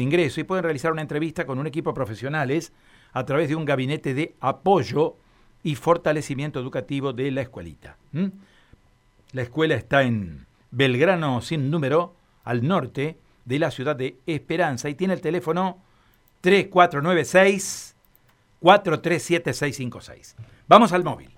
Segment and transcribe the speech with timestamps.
[0.00, 2.72] ingreso y pueden realizar una entrevista con un equipo de profesionales
[3.12, 5.16] a través de un gabinete de apoyo
[5.64, 7.96] y fortalecimiento educativo de la escuelita.
[9.32, 12.14] La escuela está en Belgrano sin número,
[12.44, 15.82] al norte de la ciudad de Esperanza y tiene el teléfono
[16.42, 17.96] 3496
[18.60, 20.36] 437656.
[20.68, 21.30] Vamos al móvil.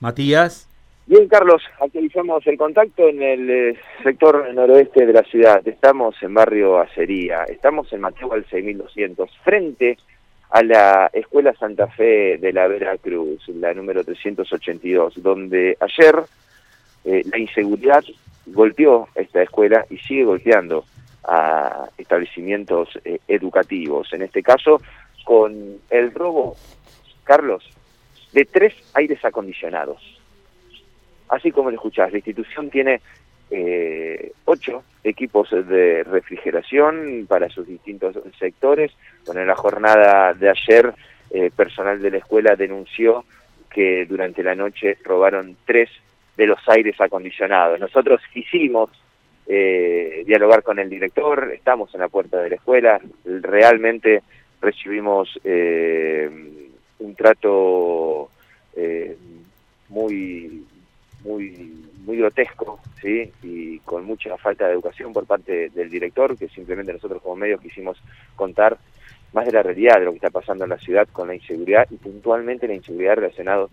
[0.00, 0.68] Matías.
[1.06, 5.60] Bien, Carlos, actualizamos el contacto en el eh, sector noroeste de la ciudad.
[5.68, 9.98] Estamos en barrio Acería, estamos en Mateo al 6200, frente
[10.48, 16.22] a la Escuela Santa Fe de la Veracruz, la número 382, donde ayer
[17.04, 18.02] eh, la inseguridad
[18.46, 20.86] golpeó esta escuela y sigue golpeando
[21.24, 24.10] a establecimientos eh, educativos.
[24.14, 24.80] En este caso,
[25.22, 26.56] con el robo,
[27.24, 27.62] Carlos,
[28.32, 30.14] de tres aires acondicionados
[31.28, 33.00] así como lo escuchás, la institución tiene
[33.50, 38.90] eh, ocho equipos de refrigeración para sus distintos sectores.
[39.26, 40.94] Bueno, en la jornada de ayer,
[41.30, 43.24] eh, personal de la escuela denunció
[43.70, 45.90] que durante la noche robaron tres
[46.36, 47.78] de los aires acondicionados.
[47.78, 48.90] Nosotros quisimos
[49.46, 54.22] eh, dialogar con el director, estamos en la puerta de la escuela, realmente
[54.60, 55.38] recibimos
[56.98, 58.30] un trato
[59.90, 60.64] muy
[61.24, 63.32] muy muy grotesco, ¿sí?
[63.42, 67.60] Y con mucha falta de educación por parte del director, que simplemente nosotros como medios
[67.60, 67.98] quisimos
[68.36, 68.78] contar
[69.32, 71.86] más de la realidad de lo que está pasando en la ciudad con la inseguridad
[71.90, 73.66] y puntualmente la inseguridad relacionada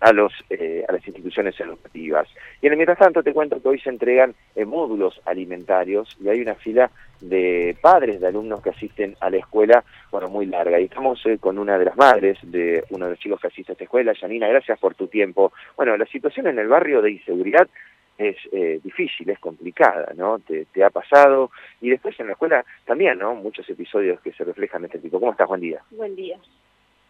[0.00, 2.28] a, los, eh, a las instituciones educativas.
[2.60, 6.28] Y en el mientras tanto te cuento que hoy se entregan eh, módulos alimentarios y
[6.28, 6.90] hay una fila
[7.20, 10.78] de padres de alumnos que asisten a la escuela, bueno, muy larga.
[10.78, 13.72] Y estamos eh, con una de las madres de uno de los chicos que asiste
[13.72, 14.14] a esta escuela.
[14.14, 15.52] Janina, gracias por tu tiempo.
[15.76, 17.68] Bueno, la situación en el barrio de inseguridad
[18.16, 18.36] es
[18.82, 20.40] difícil, es complicada, ¿no?
[20.40, 21.52] Te, ha pasado.
[21.80, 23.36] Y después en la escuela también, ¿no?
[23.36, 25.20] Muchos episodios que se reflejan en este tipo.
[25.20, 25.46] ¿Cómo estás?
[25.46, 25.80] Buen día.
[25.92, 26.36] Buen día.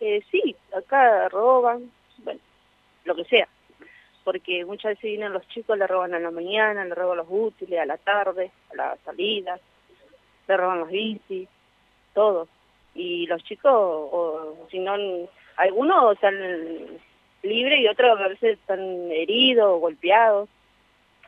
[0.00, 1.90] sí, acá roban,
[2.24, 2.40] bueno,
[3.04, 3.48] lo que sea.
[4.24, 7.78] Porque muchas veces vienen los chicos, le roban a la mañana, le roban los útiles,
[7.78, 9.58] a la tarde, a la salida,
[10.48, 11.48] le roban los bicis,
[12.14, 12.48] todo.
[12.94, 14.94] Y los chicos, o si no,
[15.56, 16.34] algunos están
[17.42, 18.80] libres y otros a veces están
[19.12, 20.48] heridos o golpeados,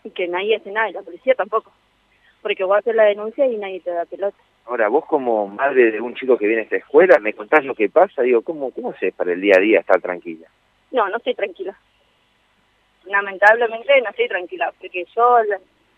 [0.05, 1.73] y que nadie hace nada, y la policía tampoco.
[2.43, 4.37] Porque vos haces la denuncia y nadie te da pelota.
[4.67, 7.75] Ahora, vos como madre de un chico que viene a esta escuela, me contás lo
[7.75, 10.49] que pasa, digo, ¿cómo, cómo haces para el día a día estar tranquila?
[10.97, 11.79] No, no estoy tranquila.
[13.05, 15.39] Lamentablemente no estoy tranquila, porque yo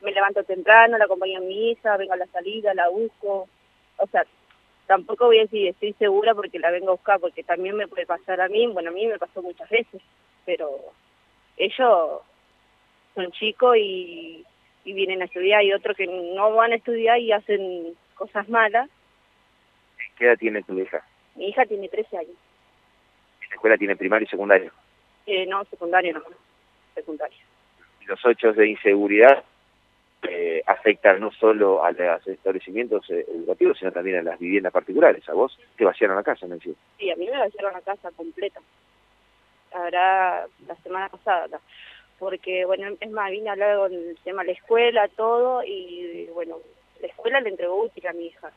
[0.02, 3.48] me levanto temprano, la acompaño a mi hija, vengo a la salida, la busco.
[3.96, 4.24] O sea,
[4.88, 8.06] tampoco voy a decir estoy segura porque la vengo a buscar, porque también me puede
[8.06, 10.02] pasar a mí, bueno, a mí me pasó muchas veces,
[10.44, 10.68] pero
[11.56, 12.20] ellos
[13.14, 14.44] son chicos y,
[14.84, 18.90] y vienen a estudiar, y otros que no van a estudiar y hacen cosas malas.
[20.16, 21.06] ¿Qué edad tiene tu hija?
[21.36, 22.36] Mi hija tiene 13 años.
[23.48, 24.72] ¿La escuela tiene primario y secundario?
[25.28, 26.22] Eh, no, secundario no,
[26.94, 27.36] secundario.
[28.06, 29.44] Los hechos de inseguridad
[30.22, 35.28] eh, afectan no solo a los establecimientos eh, educativos, sino también a las viviendas particulares.
[35.28, 36.74] ¿A vos te vaciaron la casa, Nancy?
[36.98, 38.58] Sí, a mí me vaciaron la casa completa.
[39.74, 41.60] Ahora, la semana pasada.
[42.18, 46.26] Porque, bueno, es más, vine a hablar con el tema de la escuela, todo, y
[46.32, 46.56] bueno,
[47.02, 48.50] la escuela le entregó útil a mi hija.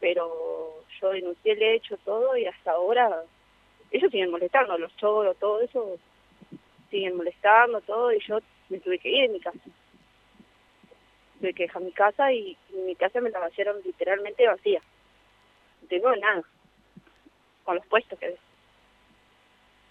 [0.00, 3.24] Pero yo denuncié el hecho, todo, y hasta ahora
[3.90, 5.98] ellos siguen molestando, los choros, todo eso,
[6.90, 9.58] siguen molestando, todo, y yo me tuve que ir de mi casa.
[11.40, 14.80] Tuve que dejar mi casa y mi casa me la vaciaron literalmente vacía.
[15.82, 16.42] No tengo nada,
[17.64, 18.36] con los puestos que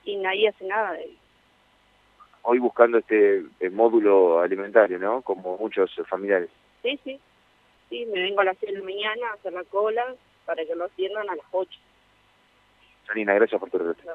[0.06, 1.10] Y nadie hace nada de
[2.42, 5.22] Hoy buscando este módulo alimentario, ¿no?
[5.22, 6.50] Como muchos familiares.
[6.82, 7.20] Sí, sí.
[7.90, 10.76] Sí, me vengo a las 6 de la mañana a hacer la cola para que
[10.76, 11.80] lo atiendan a las 8
[13.08, 14.14] Janina, gracias por tu respuesta.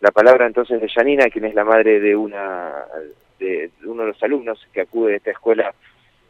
[0.00, 2.72] La palabra entonces de Janina, quien es la madre de una
[3.38, 5.74] de, uno de los alumnos que acude a esta escuela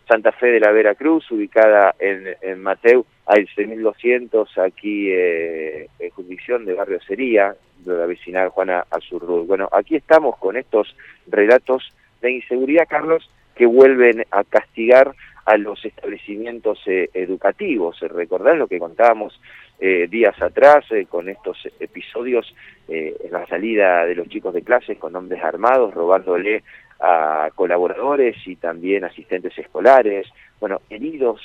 [0.09, 6.65] Santa Fe de la Veracruz, ubicada en, en Mateu, hay 6200 aquí eh, en jurisdicción
[6.65, 9.47] de Barrio Sería, de la vecinal Juana Azurrul.
[9.47, 10.97] Bueno, aquí estamos con estos
[11.29, 15.15] relatos de inseguridad, Carlos, que vuelven a castigar
[15.45, 17.99] a los establecimientos eh, educativos.
[18.01, 19.41] Recordar lo que contábamos
[19.83, 22.55] eh, días atrás eh, con estos episodios
[22.87, 26.63] eh, en la salida de los chicos de clases con hombres armados robándole
[27.01, 30.27] a colaboradores y también asistentes escolares,
[30.61, 31.41] bueno, heridos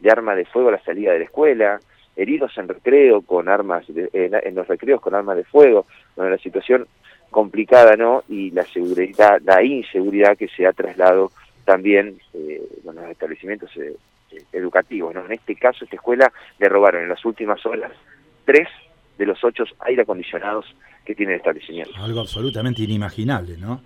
[0.00, 1.80] de arma de fuego a la salida de la escuela,
[2.16, 5.86] heridos en recreo con armas, en, los recreos con armas de fuego,
[6.16, 6.88] bueno, la situación
[7.30, 8.24] complicada, ¿no?
[8.28, 11.30] Y la seguridad, la inseguridad que se ha trasladado
[11.64, 12.60] también eh,
[12.96, 13.96] los establecimientos eh,
[14.52, 15.14] educativos.
[15.14, 15.24] ¿no?
[15.26, 17.92] En este caso, esta escuela le robaron en las últimas horas
[18.44, 18.68] tres
[19.18, 20.66] de los ocho aire acondicionados
[21.04, 21.92] que tiene el establecimiento.
[21.96, 23.82] Algo absolutamente inimaginable, ¿no?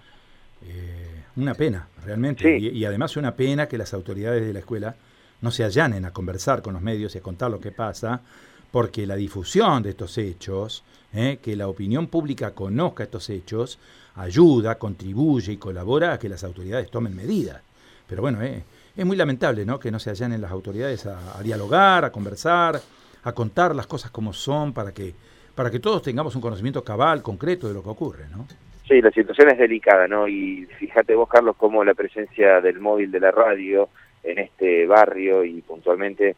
[1.37, 2.56] una pena, realmente.
[2.56, 4.95] Y, y, además una pena que las autoridades de la escuela
[5.41, 8.23] no se allanen a conversar con los medios y a contar lo que pasa,
[8.71, 11.39] porque la difusión de estos hechos, ¿eh?
[11.41, 13.79] que la opinión pública conozca estos hechos,
[14.17, 17.62] ayuda, contribuye y colabora a que las autoridades tomen medidas.
[18.09, 18.65] Pero bueno, eh,
[18.96, 19.79] es muy lamentable ¿no?
[19.79, 22.76] que no se allanen las autoridades a, dialogar, a conversar,
[23.23, 25.14] a contar las cosas como son para que,
[25.55, 28.25] para que todos tengamos un conocimiento cabal, concreto de lo que ocurre.
[28.31, 28.46] ¿no?
[28.87, 30.29] Sí, la situación es delicada, ¿no?
[30.29, 33.88] Y fíjate vos, Carlos, cómo la presencia del móvil de la radio
[34.23, 36.37] en este barrio y puntualmente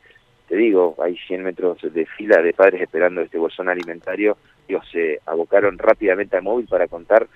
[0.48, 4.36] te digo, hay 100 metros de fila de padres esperando este bolsón alimentario,
[4.68, 7.26] ellos se abocaron rápidamente al móvil para contar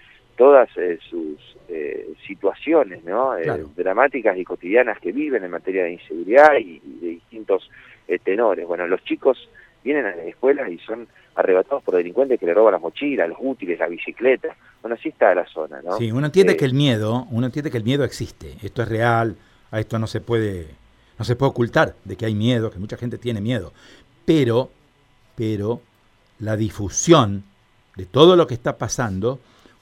[0.41, 1.37] todas eh, sus
[1.69, 3.37] eh, situaciones ¿no?
[3.37, 7.69] Eh, dramáticas y cotidianas que viven en materia de inseguridad y, de distintos
[8.25, 8.67] tenores.
[8.67, 9.51] Bueno, los chicos
[9.85, 13.37] vienen a la escuela y son arrebatados por delincuentes que le roban las mochilas, los
[13.39, 14.57] útiles, la bicicleta.
[14.81, 15.99] Bueno, así está la zona, ¿no?
[15.99, 19.37] Sí, uno entiende que el miedo, uno entiende que el miedo existe, esto es real,
[19.71, 20.69] a esto no se puede
[21.19, 23.75] no se puede ocultar de que hay miedo, que mucha gente tiene miedo.
[24.25, 24.71] Pero,
[25.37, 25.83] pero
[26.39, 27.45] la difusión
[27.95, 29.39] de todo lo que está pasando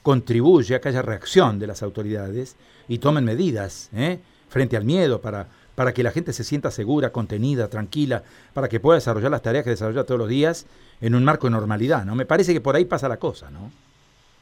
[0.09, 2.57] contribuye a que haya reacción de las autoridades
[2.87, 4.17] y tomen medidas ¿eh?
[4.49, 5.45] frente al miedo para,
[5.75, 8.23] para que la gente se sienta segura, contenida, tranquila,
[8.55, 10.65] para que pueda desarrollar las tareas que desarrolla todos los días
[10.99, 12.05] en un marco de normalidad.
[12.05, 12.15] ¿no?
[12.15, 13.71] Me parece que por ahí pasa la cosa, ¿no?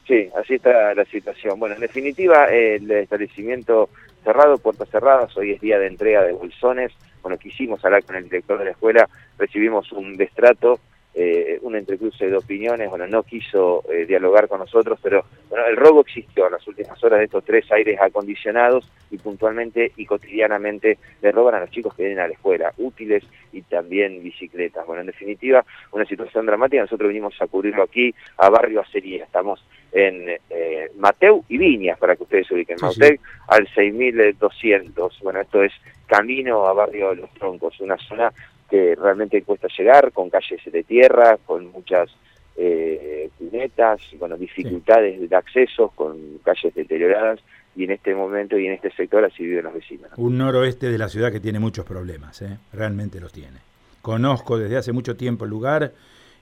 [0.06, 1.60] Sí, así está la situación.
[1.60, 3.90] Bueno, en definitiva, el establecimiento
[4.24, 6.92] cerrado, puertas cerradas, hoy es día de entrega de bolsones.
[7.20, 9.06] Bueno, quisimos hablar con el director de la escuela,
[9.36, 10.80] recibimos un destrato
[11.20, 15.76] eh, un entrecruce de opiniones, bueno, no quiso eh, dialogar con nosotros, pero bueno, el
[15.76, 20.98] robo existió en las últimas horas de estos tres aires acondicionados y puntualmente y cotidianamente
[21.22, 24.86] le roban a los chicos que vienen a la escuela, útiles y también bicicletas.
[24.86, 29.64] Bueno, en definitiva, una situación dramática, nosotros vinimos a cubrirlo aquí a Barrio Acería, estamos
[29.92, 33.16] en eh, Mateu y Viñas, para que ustedes se ubiquen, Mateu
[33.48, 35.72] al 6200, bueno, esto es
[36.06, 38.32] camino a Barrio de los Troncos, una zona
[38.68, 42.10] que realmente cuesta llegar, con calles de tierra, con muchas
[42.58, 47.40] eh, cunetas, bueno, dificultades de acceso, con calles deterioradas,
[47.76, 50.10] y en este momento y en este sector así viven los vecinos.
[50.16, 52.58] Un noroeste de la ciudad que tiene muchos problemas, ¿eh?
[52.72, 53.58] realmente los tiene.
[54.02, 55.92] Conozco desde hace mucho tiempo el lugar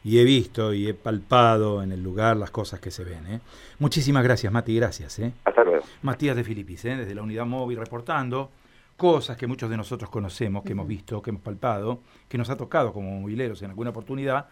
[0.03, 3.27] y he visto y he palpado en el lugar las cosas que se ven.
[3.27, 3.41] ¿eh?
[3.81, 5.19] Muchísimas gracias, Mati, gracias.
[5.19, 5.33] ¿eh?
[5.45, 5.85] Hasta luego.
[6.03, 6.97] Matías de Filipis, ¿eh?
[6.97, 8.51] desde la unidad móvil reportando
[8.97, 12.57] cosas que muchos de nosotros conocemos, que hemos visto, que hemos palpado, que nos ha
[12.57, 14.47] tocado como mobileros en alguna oportunidad,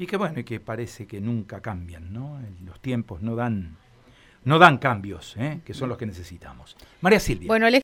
[0.00, 2.40] y que bueno, y que parece que nunca cambian, ¿no?
[2.64, 3.76] Los tiempos no dan,
[4.44, 5.60] no dan cambios, ¿eh?
[5.62, 6.74] que son los que necesitamos.
[7.02, 7.48] María Silvia.
[7.48, 7.66] Bueno,